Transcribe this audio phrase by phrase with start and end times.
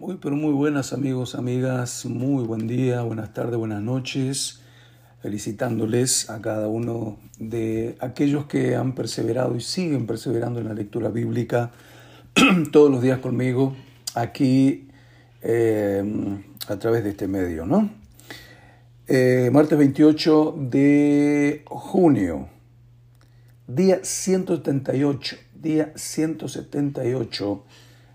[0.00, 4.60] Muy, pero muy buenas amigos, amigas, muy buen día, buenas tardes, buenas noches,
[5.20, 11.10] felicitándoles a cada uno de aquellos que han perseverado y siguen perseverando en la lectura
[11.10, 11.72] bíblica
[12.72, 13.76] todos los días conmigo
[14.14, 14.88] aquí
[15.42, 16.02] eh,
[16.66, 17.90] a través de este medio, ¿no?
[19.06, 22.48] Eh, martes 28 de junio,
[23.66, 27.64] día 178, día 178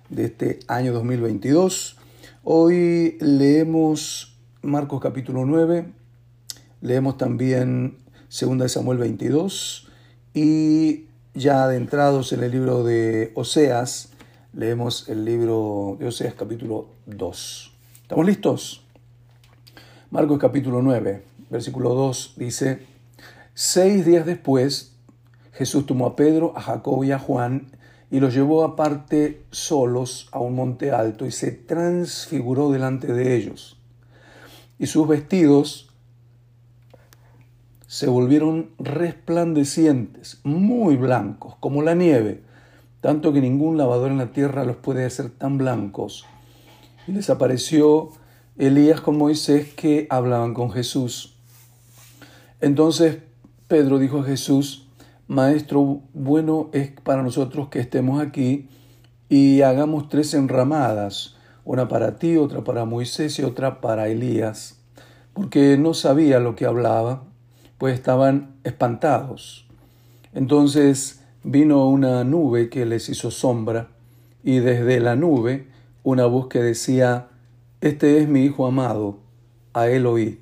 [0.10, 1.98] de este año 2022.
[2.44, 5.92] Hoy leemos Marcos capítulo 9,
[6.82, 7.98] leemos también
[8.30, 9.90] 2 Samuel 22
[10.34, 14.12] y ya adentrados en el libro de Oseas,
[14.54, 17.74] leemos el libro de Oseas capítulo 2.
[18.04, 18.84] ¿Estamos listos?
[20.12, 22.86] Marcos capítulo 9, versículo 2 dice,
[23.54, 24.94] Seis días después,
[25.54, 27.72] Jesús tomó a Pedro, a Jacob y a Juan
[28.12, 33.78] y los llevó aparte solos a un monte alto y se transfiguró delante de ellos.
[34.78, 35.90] Y sus vestidos
[37.88, 42.44] se volvieron resplandecientes, muy blancos, como la nieve,
[43.02, 46.26] tanto que ningún lavador en la tierra los puede hacer tan blancos.
[47.08, 48.10] Y les apareció
[48.58, 51.36] Elías con Moisés que hablaban con Jesús.
[52.62, 53.20] Entonces
[53.68, 54.85] Pedro dijo a Jesús,
[55.28, 58.70] Maestro, bueno es para nosotros que estemos aquí
[59.28, 64.80] y hagamos tres enramadas, una para ti, otra para Moisés y otra para Elías,
[65.34, 67.24] porque no sabía lo que hablaba,
[67.80, 69.66] pues estaban espantados.
[70.36, 73.88] Entonces vino una nube que les hizo sombra,
[74.44, 75.66] y desde la nube
[76.04, 77.30] una voz que decía,
[77.82, 79.18] Este es mi Hijo amado,
[79.74, 80.40] a él oí.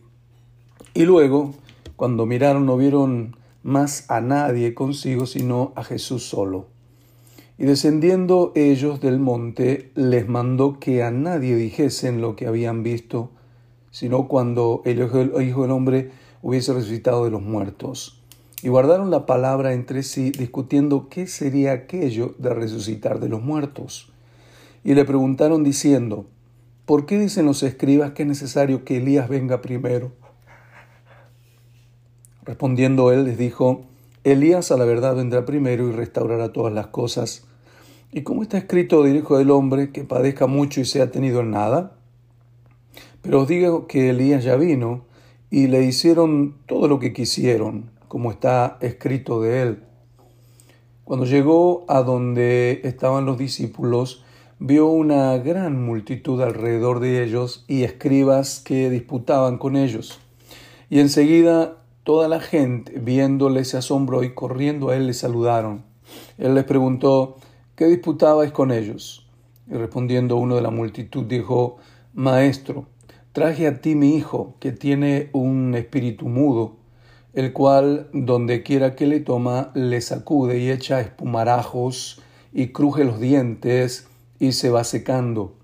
[0.94, 1.54] Y luego,
[1.96, 6.68] cuando miraron, no vieron más a nadie consigo sino a Jesús solo.
[7.58, 13.32] Y descendiendo ellos del monte, les mandó que a nadie dijesen lo que habían visto,
[13.92, 16.12] sino cuando el Hijo del Hombre
[16.42, 18.20] hubiese resucitado de los muertos.
[18.64, 24.12] Y guardaron la palabra entre sí, discutiendo qué sería aquello de resucitar de los muertos.
[24.84, 26.26] Y le preguntaron diciendo,
[26.86, 30.12] ¿por qué dicen los escribas que es necesario que Elías venga primero?
[32.46, 33.86] Respondiendo él les dijo,
[34.26, 37.46] Elías a la verdad vendrá primero y restaurará todas las cosas.
[38.12, 41.52] ¿Y cómo está escrito del Hijo del Hombre que padezca mucho y sea tenido en
[41.52, 41.96] nada?
[43.22, 45.06] Pero os digo que Elías ya vino
[45.50, 49.84] y le hicieron todo lo que quisieron, como está escrito de él.
[51.06, 54.24] Cuando llegó a donde estaban los discípulos,
[54.60, 60.20] vio una gran multitud alrededor de ellos y escribas que disputaban con ellos.
[60.90, 65.86] Y enseguida Toda la gente, viéndole, se asombró y corriendo a él le saludaron.
[66.38, 67.38] Él les preguntó,
[67.78, 69.26] ¿qué disputabais con ellos?
[69.70, 71.78] Y respondiendo uno de la multitud dijo,
[72.14, 72.88] Maestro,
[73.32, 76.76] traje a ti mi hijo, que tiene un espíritu mudo,
[77.32, 82.22] el cual, donde quiera que le toma, le sacude y echa espumarajos
[82.52, 84.10] y cruje los dientes
[84.40, 85.56] y se va secando.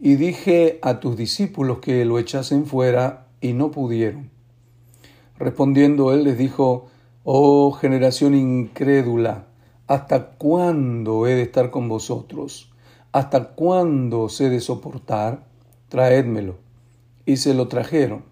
[0.00, 4.37] Y dije a tus discípulos que lo echasen fuera y no pudieron.
[5.38, 6.86] Respondiendo él les dijo,
[7.24, 9.46] Oh generación incrédula,
[9.86, 12.72] ¿hasta cuándo he de estar con vosotros?
[13.12, 15.44] ¿Hasta cuándo sé de soportar?
[15.88, 16.56] Traédmelo.
[17.24, 18.24] Y se lo trajeron.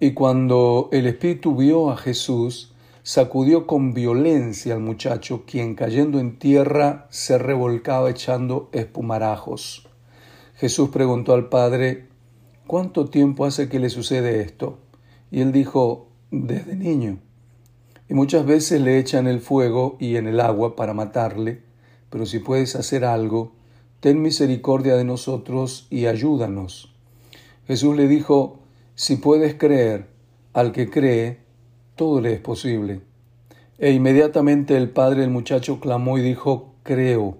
[0.00, 2.72] Y cuando el espíritu vio a Jesús,
[3.02, 9.88] sacudió con violencia al muchacho, quien cayendo en tierra se revolcaba echando espumarajos.
[10.54, 12.08] Jesús preguntó al padre,
[12.66, 14.78] ¿cuánto tiempo hace que le sucede esto?
[15.30, 17.18] Y él dijo, desde niño.
[18.08, 21.62] Y muchas veces le echan el fuego y en el agua para matarle,
[22.10, 23.52] pero si puedes hacer algo,
[24.00, 26.92] ten misericordia de nosotros y ayúdanos.
[27.66, 28.58] Jesús le dijo,
[28.94, 30.08] si puedes creer,
[30.52, 31.38] al que cree,
[31.96, 33.02] todo le es posible.
[33.78, 37.38] E inmediatamente el padre del muchacho clamó y dijo, creo,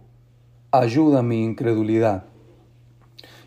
[0.70, 2.26] ayuda mi incredulidad.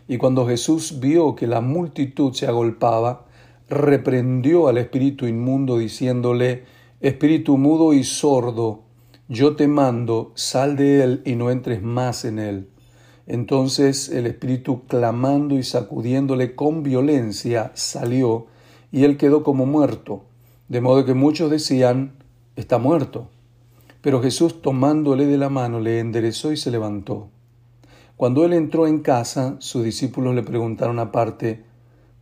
[0.08, 3.25] Y cuando Jesús vio que la multitud se agolpaba,
[3.68, 6.64] reprendió al espíritu inmundo diciéndole,
[7.00, 8.80] Espíritu mudo y sordo,
[9.28, 12.68] yo te mando, sal de él y no entres más en él.
[13.26, 18.46] Entonces el espíritu, clamando y sacudiéndole con violencia, salió,
[18.92, 20.22] y él quedó como muerto,
[20.68, 22.12] de modo que muchos decían,
[22.54, 23.28] está muerto.
[24.00, 27.28] Pero Jesús tomándole de la mano le enderezó y se levantó.
[28.16, 31.65] Cuando él entró en casa, sus discípulos le preguntaron aparte,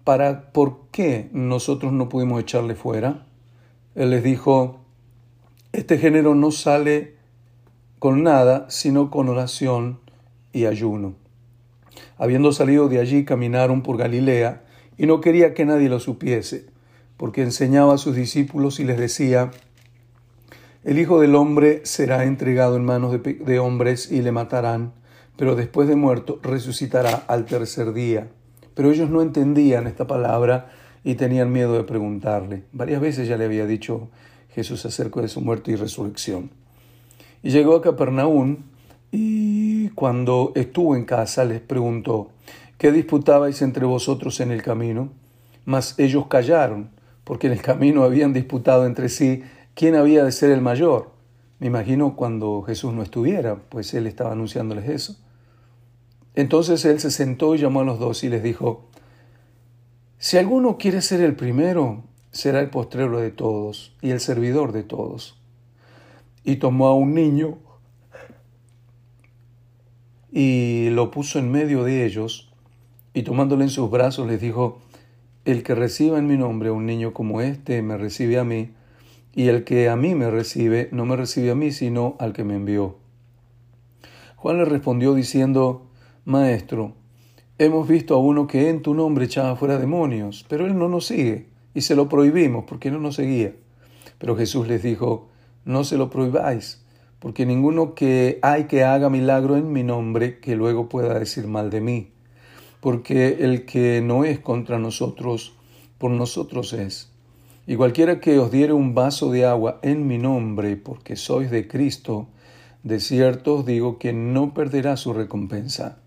[0.05, 3.27] para por qué nosotros no pudimos echarle fuera.
[3.95, 4.81] Él les dijo,
[5.73, 7.15] este género no sale
[7.99, 9.99] con nada, sino con oración
[10.53, 11.15] y ayuno.
[12.19, 14.63] Habiendo salido de allí, caminaron por Galilea,
[14.97, 16.67] y no quería que nadie lo supiese,
[17.17, 19.51] porque enseñaba a sus discípulos y les decía,
[20.85, 24.93] el Hijo del Hombre será entregado en manos de, de hombres y le matarán,
[25.37, 28.29] pero después de muerto resucitará al tercer día.
[28.75, 30.71] Pero ellos no entendían esta palabra
[31.05, 32.65] y tenían miedo de preguntarle.
[32.73, 34.09] Varias veces ya le había dicho
[34.55, 36.51] Jesús acerca de su muerte y resurrección.
[37.43, 38.59] Y llegó a Capernaum
[39.13, 42.31] y cuando estuvo en casa les preguntó,
[42.79, 45.11] ¿qué disputabais entre vosotros en el camino?
[45.65, 46.91] Mas ellos callaron,
[47.23, 49.43] porque en el camino habían disputado entre sí
[49.75, 51.11] quién había de ser el mayor.
[51.59, 55.17] Me imagino cuando Jesús no estuviera, pues él estaba anunciándoles eso.
[56.35, 58.89] Entonces él se sentó y llamó a los dos y les dijo,
[60.19, 62.03] si alguno quiere ser el primero,
[62.33, 65.39] será el postrero de todos y el servidor de todos.
[66.45, 67.59] Y tomó a un niño
[70.33, 72.51] y lo puso en medio de ellos,
[73.13, 74.81] y tomándole en sus brazos les dijo,
[75.45, 78.73] El que reciba en mi nombre a un niño como este, me recibe a mí,
[79.33, 82.43] y el que a mí me recibe, no me recibe a mí, sino al que
[82.43, 82.97] me envió.
[84.35, 85.87] Juan le respondió diciendo,
[86.27, 86.95] Maestro,
[87.59, 91.05] hemos visto a uno que en tu nombre echaba fuera demonios, pero él no nos
[91.05, 93.53] sigue, y se lo prohibimos porque no nos seguía.
[94.17, 95.29] Pero Jesús les dijo,
[95.67, 96.83] no se lo prohibáis,
[97.19, 101.69] porque ninguno que hay que haga milagro en mi nombre que luego pueda decir mal
[101.69, 102.09] de mí,
[102.81, 105.55] porque el que no es contra nosotros,
[105.99, 107.11] por nosotros es.
[107.67, 111.69] Y cualquiera que os diere un vaso de agua en mi nombre, porque sois de
[111.69, 112.29] Cristo,
[112.83, 115.99] de cierto os digo que no perderá su recompensa.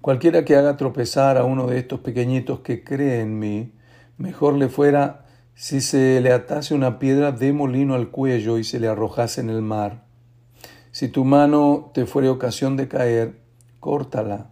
[0.00, 3.74] Cualquiera que haga tropezar a uno de estos pequeñitos que cree en mí,
[4.16, 8.80] mejor le fuera si se le atase una piedra de molino al cuello y se
[8.80, 10.04] le arrojase en el mar.
[10.90, 13.40] Si tu mano te fuere ocasión de caer,
[13.78, 14.46] córtala.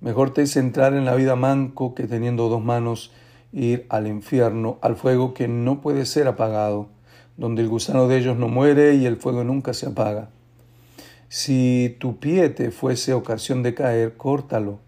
[0.00, 3.10] Mejor te es entrar en la vida manco que teniendo dos manos
[3.52, 6.90] ir al infierno, al fuego que no puede ser apagado,
[7.36, 10.28] donde el gusano de ellos no muere y el fuego nunca se apaga.
[11.28, 14.78] Si tu pie te fuese ocasión de caer, córtalo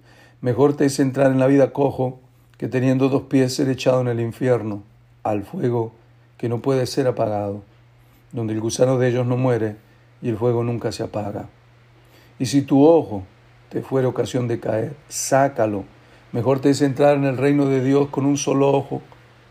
[0.45, 2.21] Mejor te es entrar en la vida cojo
[2.59, 4.83] que teniendo dos pies ser echado en el infierno,
[5.23, 5.93] al fuego
[6.37, 7.63] que no puede ser apagado,
[8.31, 9.77] donde el gusano de ellos no muere
[10.21, 11.49] y el fuego nunca se apaga.
[12.39, 13.23] Y si tu ojo
[13.71, 15.85] te fuere ocasión de caer, sácalo.
[16.33, 19.01] Mejor te es entrar en el reino de Dios con un solo ojo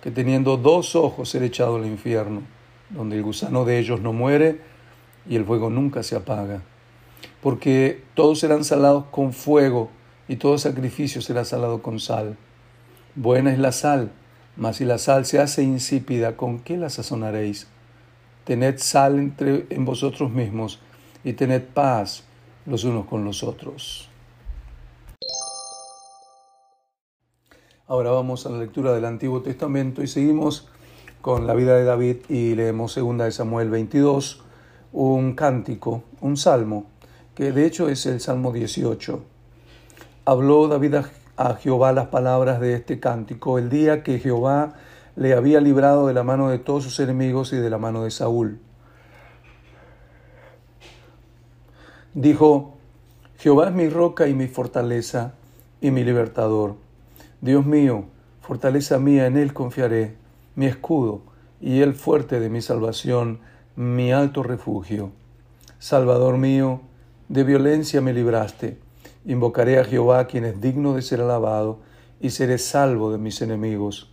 [0.04, 2.44] que teniendo dos ojos ser echado al infierno,
[2.92, 4.62] donde el gusano de ellos no muere
[5.28, 6.62] y el fuego nunca se apaga.
[7.42, 9.90] Porque todos serán salados con fuego
[10.34, 12.38] y todo sacrificio será salado con sal.
[13.14, 14.10] Buena es la sal,
[14.58, 17.68] mas si la sal se hace insípida, ¿con qué la sazonaréis?
[18.44, 20.80] Tened sal entre en vosotros mismos
[21.24, 22.24] y tened paz
[22.66, 24.10] los unos con los otros.
[27.86, 30.68] Ahora vamos a la lectura del Antiguo Testamento y seguimos
[31.22, 34.42] con la vida de David y leemos 2 de Samuel 22,
[34.94, 36.88] un cántico, un salmo,
[37.36, 39.33] que de hecho es el Salmo 18
[40.26, 40.96] habló David
[41.38, 44.74] a, Jehová las palabras de este cántico el día que Jehová
[45.16, 48.12] le había librado de la mano de todos sus enemigos y de la mano de
[48.12, 48.60] Saúl.
[52.14, 52.76] Dijo,
[53.38, 55.34] Jehová es mi roca y mi fortaleza
[55.82, 56.76] y mi libertador.
[57.42, 58.06] Dios mío,
[58.42, 60.16] fortaleza mía, en él confiaré,
[60.56, 61.22] mi escudo
[61.60, 63.40] y el fuerte de mi salvación,
[63.76, 65.12] mi alto refugio.
[65.80, 66.82] Salvador mío,
[67.28, 68.83] de violencia me libraste
[69.26, 71.80] Invocaré a Jehová, quien es digno de ser alabado,
[72.20, 74.12] y seré salvo de mis enemigos.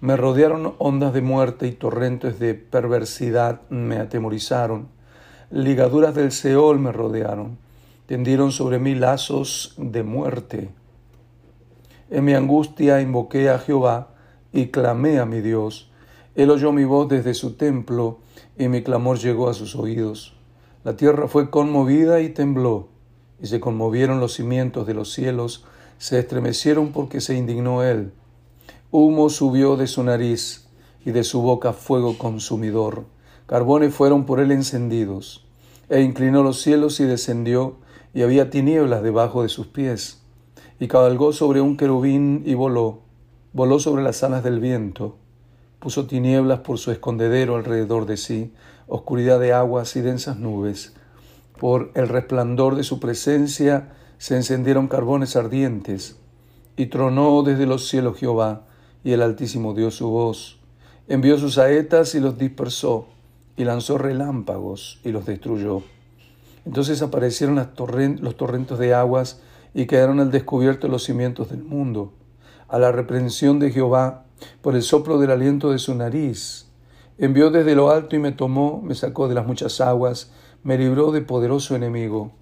[0.00, 4.88] Me rodearon ondas de muerte y torrentes de perversidad me atemorizaron.
[5.50, 7.58] Ligaduras del Seol me rodearon.
[8.06, 10.70] Tendieron sobre mí lazos de muerte.
[12.10, 14.08] En mi angustia invoqué a Jehová
[14.52, 15.90] y clamé a mi Dios.
[16.34, 18.18] Él oyó mi voz desde su templo
[18.56, 20.34] y mi clamor llegó a sus oídos.
[20.84, 22.88] La tierra fue conmovida y tembló
[23.40, 25.64] y se conmovieron los cimientos de los cielos,
[25.98, 28.12] se estremecieron porque se indignó él.
[28.90, 30.66] Humo subió de su nariz
[31.04, 33.04] y de su boca fuego consumidor.
[33.46, 35.46] Carbones fueron por él encendidos.
[35.88, 37.76] E inclinó los cielos y descendió,
[38.14, 40.20] y había tinieblas debajo de sus pies.
[40.80, 43.00] Y cabalgó sobre un querubín y voló,
[43.52, 45.16] voló sobre las alas del viento.
[45.78, 48.52] Puso tinieblas por su escondedero alrededor de sí,
[48.86, 50.94] oscuridad de aguas y densas nubes
[51.58, 56.16] por el resplandor de su presencia se encendieron carbones ardientes,
[56.76, 58.62] y tronó desde los cielos Jehová,
[59.04, 60.58] y el Altísimo dio su voz.
[61.06, 63.06] Envió sus saetas y los dispersó,
[63.56, 65.82] y lanzó relámpagos y los destruyó.
[66.64, 69.40] Entonces aparecieron los torrentos de aguas
[69.74, 72.12] y quedaron al descubierto los cimientos del mundo.
[72.68, 74.24] A la reprensión de Jehová,
[74.60, 76.66] por el soplo del aliento de su nariz,
[77.16, 80.30] envió desde lo alto y me tomó, me sacó de las muchas aguas,
[80.62, 82.32] me libró de poderoso enemigo,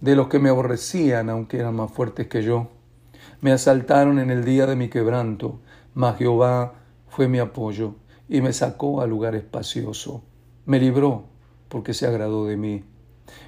[0.00, 2.68] de los que me aborrecían, aunque eran más fuertes que yo.
[3.40, 5.60] Me asaltaron en el día de mi quebranto,
[5.94, 6.74] mas Jehová
[7.08, 7.94] fue mi apoyo
[8.28, 10.22] y me sacó a lugar espacioso.
[10.66, 11.24] Me libró
[11.68, 12.84] porque se agradó de mí.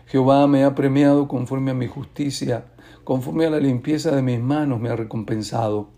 [0.06, 2.66] Jehová me ha premiado conforme a mi justicia,
[3.02, 5.88] conforme a la limpieza de mis manos me ha recompensado,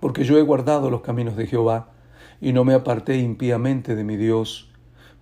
[0.00, 1.90] porque yo he guardado los caminos de Jehová
[2.40, 4.69] y no me aparté impíamente de mi Dios,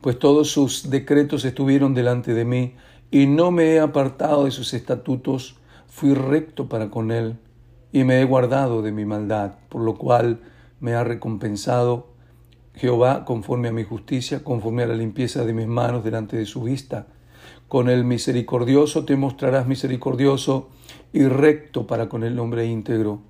[0.00, 2.74] pues todos sus decretos estuvieron delante de mí
[3.10, 5.56] y no me he apartado de sus estatutos,
[5.88, 7.36] fui recto para con él
[7.92, 10.40] y me he guardado de mi maldad, por lo cual
[10.80, 12.08] me ha recompensado
[12.74, 16.62] Jehová conforme a mi justicia, conforme a la limpieza de mis manos delante de su
[16.62, 17.06] vista.
[17.66, 20.68] Con el misericordioso te mostrarás misericordioso
[21.12, 23.20] y recto para con el hombre íntegro.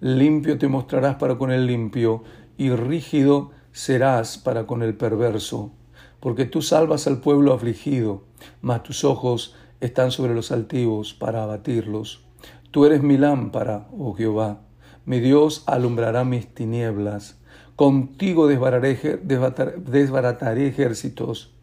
[0.00, 2.22] Limpio te mostrarás para con el limpio
[2.56, 5.72] y rígido serás para con el perverso.
[6.20, 8.24] Porque tú salvas al pueblo afligido,
[8.60, 12.24] mas tus ojos están sobre los altivos para abatirlos.
[12.70, 14.60] Tú eres mi lámpara, oh Jehová.
[15.04, 17.38] Mi Dios alumbrará mis tinieblas.
[17.76, 21.54] Contigo desbarataré ejércitos.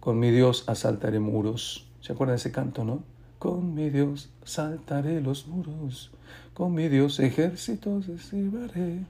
[0.00, 1.90] Con mi Dios asaltaré muros.
[2.00, 3.02] ¿Se acuerdan de ese canto, no?
[3.38, 6.12] Con mi Dios saltaré los muros.
[6.54, 9.04] Con mi Dios ejércitos derribaré.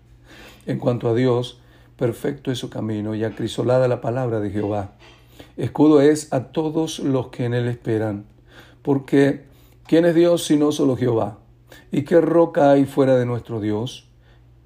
[0.66, 1.60] En cuanto a Dios,
[1.96, 4.92] perfecto es su camino y acrisolada la palabra de Jehová.
[5.56, 8.26] Escudo es a todos los que en él esperan.
[8.82, 9.44] Porque,
[9.86, 11.38] ¿quién es Dios sino solo Jehová?
[11.90, 14.08] ¿Y qué roca hay fuera de nuestro Dios?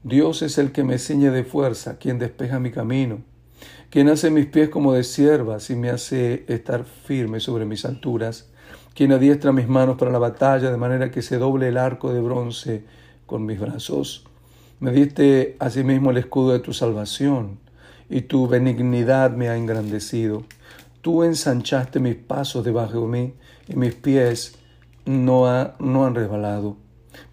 [0.03, 3.19] Dios es el que me ciñe de fuerza, quien despeja mi camino,
[3.91, 8.49] quien hace mis pies como de siervas y me hace estar firme sobre mis alturas,
[8.95, 12.21] quien adiestra mis manos para la batalla de manera que se doble el arco de
[12.21, 12.85] bronce
[13.27, 14.25] con mis brazos.
[14.81, 17.59] Me diste asimismo el escudo de tu salvación,
[18.09, 20.45] y tu benignidad me ha engrandecido.
[21.03, 23.35] Tú ensanchaste mis pasos debajo de mí,
[23.69, 24.55] y mis pies
[25.05, 25.45] no,
[25.79, 26.79] no han resbalado.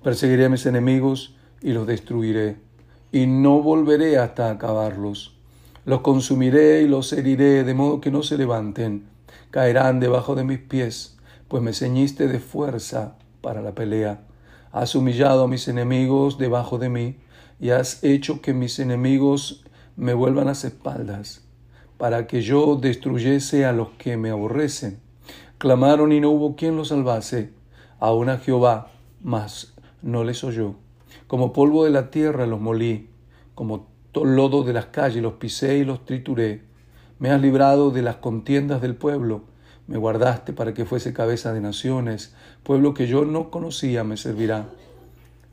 [0.04, 2.58] Perseguiré a mis enemigos y los destruiré,
[3.13, 5.38] y no volveré hasta acabarlos.
[5.86, 9.06] Los consumiré y los heriré, de modo que no se levanten.
[9.51, 14.20] Caerán debajo de mis pies, pues me ceñiste de fuerza para la pelea.
[14.74, 17.16] Has humillado a mis enemigos debajo de mí,
[17.60, 19.64] y has hecho que mis enemigos
[19.96, 21.44] me vuelvan las espaldas,
[21.98, 25.00] para que yo destruyese a los que me aborrecen.
[25.58, 27.52] Clamaron y no hubo quien los salvase,
[28.00, 30.76] aun a Jehová, mas no les oyó.
[31.26, 33.10] Como polvo de la tierra los molí,
[33.56, 36.64] como lodo de las calles los pisé y los trituré.
[37.20, 39.42] Me has librado de las contiendas del pueblo,
[39.88, 42.34] me guardaste para que fuese cabeza de naciones,
[42.64, 44.70] pueblo que yo no conocía me servirá.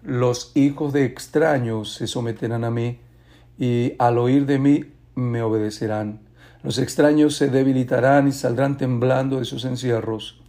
[0.05, 2.99] Los hijos de extraños se someterán a mí,
[3.59, 4.85] y al oír de mí
[5.15, 6.21] me obedecerán.
[6.63, 10.43] Los extraños se debilitarán y saldrán temblando de sus encierros.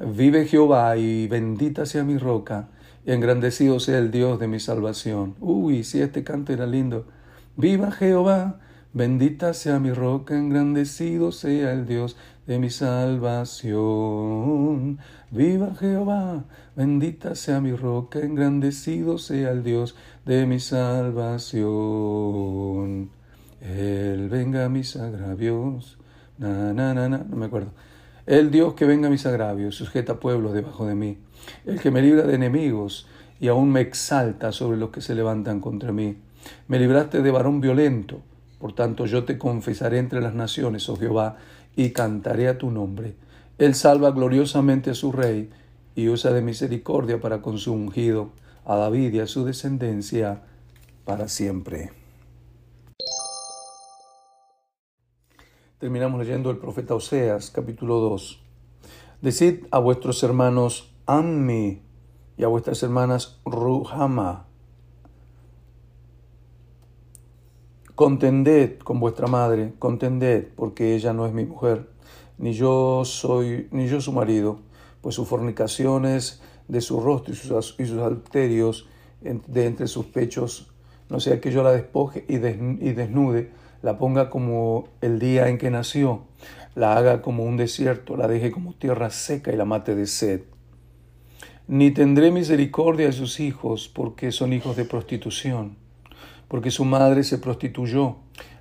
[0.00, 2.68] Vive Jehová y bendita sea mi roca,
[3.04, 5.34] y engrandecido sea el Dios de mi salvación.
[5.40, 7.04] Uy, si este canto era lindo.
[7.54, 8.60] Viva Jehová,
[8.94, 12.16] bendita sea mi roca, engrandecido sea el Dios
[12.52, 13.78] de mi salvación.
[15.30, 16.44] Viva Jehová,
[16.76, 21.62] bendita sea mi roca, engrandecido sea el Dios de mi salvación.
[23.62, 25.96] Él venga a mis agravios.
[26.36, 27.70] Na, na, na, na, no me acuerdo.
[28.26, 31.16] El Dios que venga a mis agravios, sujeta pueblos debajo de mí.
[31.64, 33.06] El que me libra de enemigos
[33.40, 36.18] y aún me exalta sobre los que se levantan contra mí.
[36.68, 38.20] Me libraste de varón violento.
[38.58, 41.38] Por tanto, yo te confesaré entre las naciones, oh Jehová,
[41.76, 43.16] y cantaré a tu nombre.
[43.58, 45.50] Él salva gloriosamente a su rey
[45.94, 48.30] y usa de misericordia para con su ungido,
[48.64, 50.42] a David y a su descendencia
[51.04, 51.90] para siempre.
[55.78, 58.40] Terminamos leyendo el profeta Oseas, capítulo 2.
[59.20, 61.82] Decid a vuestros hermanos Ammi
[62.36, 64.46] y a vuestras hermanas Ruhama.
[67.94, 71.88] Contended con vuestra madre, contended, porque ella no es mi mujer,
[72.38, 74.60] ni yo soy, ni yo su marido,
[75.02, 78.88] pues sus fornicaciones de su rostro y sus, y sus alterios
[79.20, 80.72] de entre sus pechos,
[81.08, 83.50] no sea que yo la despoje y desnude
[83.82, 86.22] la ponga como el día en que nació,
[86.74, 90.42] la haga como un desierto, la deje como tierra seca y la mate de sed.
[91.68, 95.76] Ni tendré misericordia de sus hijos, porque son hijos de prostitución,
[96.52, 98.16] porque su madre se prostituyó,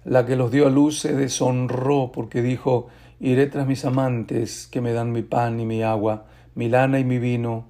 [0.06, 2.88] la que los dio a luz se deshonró, porque dijo,
[3.20, 7.04] iré tras mis amantes, que me dan mi pan y mi agua, mi lana y
[7.04, 7.66] mi vino,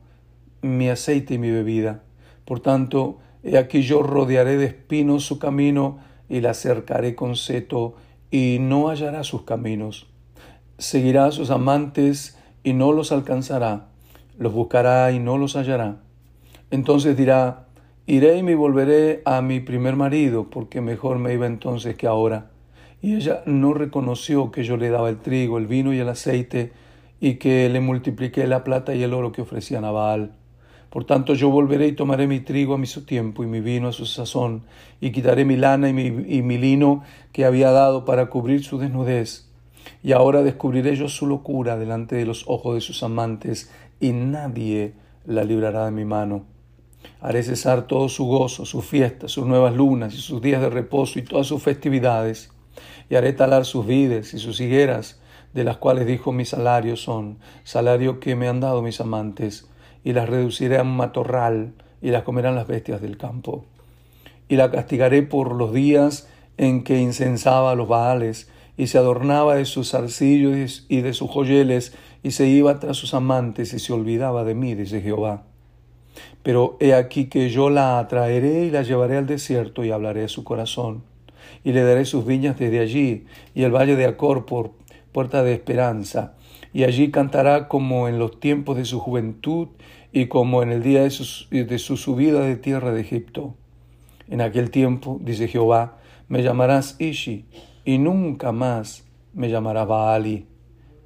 [0.62, 2.04] mi aceite y mi bebida.
[2.46, 5.98] Por tanto, he aquí yo rodearé de espinos su camino
[6.30, 7.96] y la cercaré con seto
[8.30, 10.06] y no hallará sus caminos.
[10.78, 13.88] Seguirá a sus amantes y no los alcanzará.
[14.38, 15.98] Los buscará y no los hallará.
[16.70, 17.66] Entonces dirá,
[18.12, 22.52] iré y me volveré a mi primer marido, porque mejor me iba entonces que ahora.
[23.02, 26.74] Y ella no reconoció que yo le daba el trigo, el vino y el aceite,
[27.22, 30.34] y que le multipliqué la plata y el oro que ofrecía Nabal.
[30.90, 33.88] Por tanto yo volveré y tomaré mi trigo a mi su tiempo y mi vino
[33.88, 34.64] a su sazón,
[35.00, 35.94] y quitaré mi lana y
[36.28, 39.50] y mi lino que había dado para cubrir su desnudez.
[40.04, 44.96] Y ahora descubriré yo su locura delante de los ojos de sus amantes, y nadie
[45.26, 46.51] la librará de mi mano.
[47.20, 51.20] Haré cesar todo su gozo, sus fiestas, sus nuevas lunas y sus días de reposo
[51.20, 52.52] y todas sus festividades,
[53.10, 55.20] y haré talar sus vides y sus higueras,
[55.54, 59.68] de las cuales dijo mi salario son, salario que me han dado mis amantes,
[60.04, 63.66] y las reduciré a un matorral, y las comerán las bestias del campo.
[64.48, 66.28] Y la castigaré por los días
[66.58, 71.30] en que incensaba a los baales, y se adornaba de sus zarcillos y de sus
[71.30, 71.94] joyeles,
[72.24, 75.44] y se iba tras sus amantes, y se olvidaba de mí, dice Jehová.
[76.44, 80.44] Pero he aquí que yo la atraeré y la llevaré al desierto, y hablaré su
[80.44, 81.04] corazón,
[81.64, 84.72] y le daré sus viñas desde allí, y el valle de Acor por
[85.12, 86.34] puerta de esperanza,
[86.74, 89.68] y allí cantará como en los tiempos de su juventud
[90.12, 93.56] y como en el día de su, de su subida de tierra de Egipto.
[94.30, 97.46] En aquel tiempo, dice Jehová, me llamarás Ishi,
[97.84, 100.48] y nunca más me llamará Baali,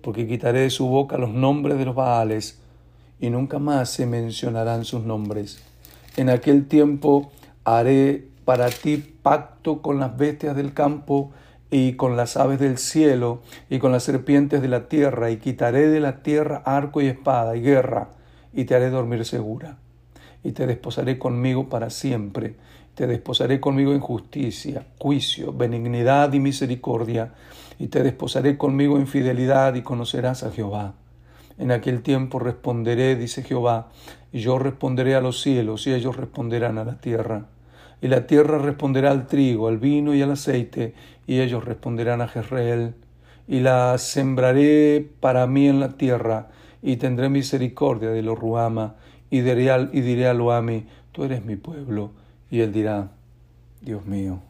[0.02, 2.62] porque quitaré de su boca los nombres de los Baales,
[3.20, 5.62] y nunca más se mencionarán sus nombres.
[6.18, 7.32] En aquel tiempo
[7.64, 11.32] haré para ti pacto con las bestias del campo,
[11.72, 15.90] y con las aves del cielo y con las serpientes de la tierra, y quitaré
[15.90, 18.10] de la tierra arco y espada y guerra,
[18.54, 19.78] y te haré dormir segura.
[20.44, 22.56] Y te desposaré conmigo para siempre,
[22.94, 27.34] te desposaré conmigo en justicia, juicio, benignidad y misericordia,
[27.80, 30.94] y te desposaré conmigo en fidelidad, y conocerás a Jehová.
[31.58, 33.90] En aquel tiempo responderé, dice Jehová,
[34.32, 37.46] y yo responderé a los cielos, y ellos responderán a la tierra.
[38.02, 40.94] Y la tierra responderá al trigo, al vino y al aceite,
[41.26, 42.96] y ellos responderán a Jezreel,
[43.48, 46.50] y la sembraré para mí en la tierra,
[46.82, 48.96] y tendré misericordia de lo Ruama,
[49.30, 52.12] y diré, y diré a Loami, tú eres mi pueblo,
[52.52, 53.12] y él dirá,
[53.82, 54.42] Dios mío.